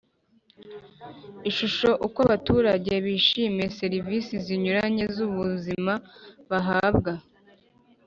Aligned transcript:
Ishusho 1.49 1.89
Uko 2.05 2.17
Abaturage 2.27 2.91
Bishimiye 3.05 3.67
Serivisi 3.79 4.33
Zinyuranye 4.45 5.03
Z 5.15 5.17
Ubuzima 5.27 5.93
Bahabwa 6.49 7.13